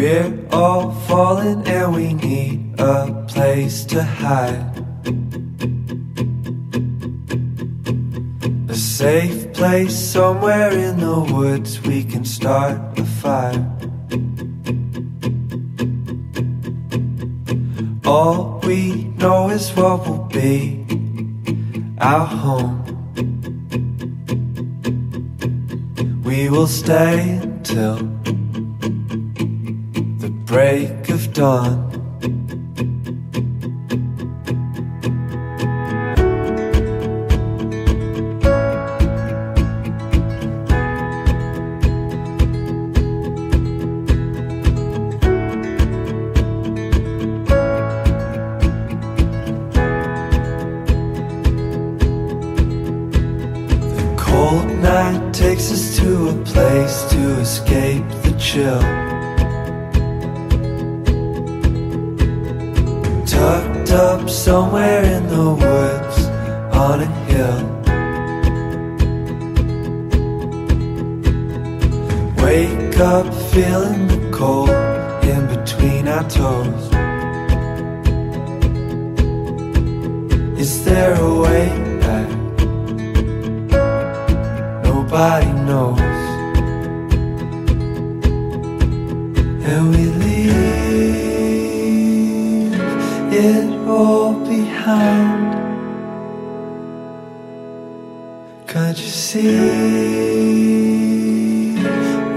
We're 0.00 0.32
all 0.50 0.92
falling 0.92 1.68
and 1.68 1.94
we 1.94 2.14
need 2.14 2.80
a 2.80 3.26
place 3.28 3.84
to 3.84 4.02
hide. 4.02 4.78
A 8.70 8.74
safe 8.74 9.52
place 9.52 9.94
somewhere 9.94 10.70
in 10.70 11.00
the 11.00 11.20
woods 11.20 11.82
we 11.82 12.02
can 12.02 12.24
start 12.24 12.80
a 12.98 13.04
fire. 13.04 13.60
All 18.06 18.58
we 18.64 19.04
know 19.20 19.50
is 19.50 19.68
what 19.76 20.08
will 20.08 20.26
be 20.32 20.82
our 21.98 22.24
home. 22.24 22.80
We 26.24 26.48
will 26.48 26.68
stay 26.68 27.38
until 27.42 28.19
break 30.50 31.08
of 31.10 31.32
dawn. 31.32 31.88
The 53.94 54.14
cold 54.18 54.66
night 54.82 55.32
takes 55.32 55.70
us 55.70 55.96
to 55.98 56.30
a 56.30 56.34
place 56.44 57.04
to 57.12 57.38
escape 57.38 58.08
the 58.24 58.36
chill. 58.36 59.09
Tucked 63.40 63.92
up 63.92 64.28
somewhere 64.28 65.02
in 65.02 65.26
the 65.28 65.48
woods 65.64 66.18
on 66.76 67.00
a 67.00 67.10
hill. 67.28 67.60
Wake 72.44 72.98
up 72.98 73.32
feeling 73.50 74.08
the 74.08 74.20
cold 74.30 74.68
in 75.24 75.46
between 75.54 76.06
our 76.06 76.28
toes. 76.28 76.84
Is 80.60 80.84
there 80.84 81.14
a 81.14 81.34
way 81.44 81.68
back? 82.04 82.28
Nobody 84.84 85.52
knows. 85.68 85.98
And 89.64 89.82
we 89.92 90.04
leave 90.20 90.89
it 93.40 93.88
all 93.88 94.34
behind. 94.34 95.50
Can't 98.66 98.98
you 98.98 99.12
see? 99.28 99.60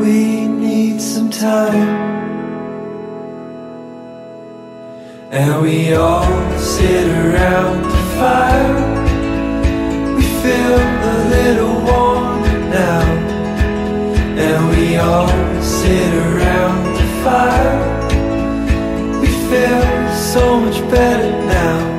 We 0.00 0.46
need 0.46 1.00
some 1.00 1.30
time. 1.30 2.00
And 5.30 5.62
we 5.62 5.94
all 5.94 6.58
sit 6.58 7.06
around 7.06 7.82
the 7.82 8.02
fire. 8.18 8.76
We 10.16 10.22
feel 10.42 10.78
a 11.12 11.16
little 11.34 11.74
warmer 11.86 12.11
so 20.32 20.58
much 20.60 20.80
better 20.90 21.30
now. 21.46 21.91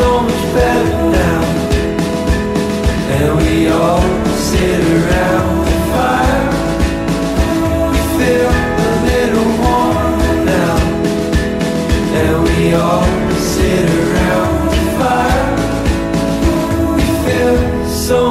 So 0.00 0.22
much 0.22 0.42
better 0.54 1.10
now. 1.10 1.42
And 3.16 3.36
we 3.36 3.68
all 3.68 4.00
sit 4.36 4.89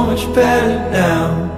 much 0.06 0.34
better 0.34 0.90
now. 0.90 1.49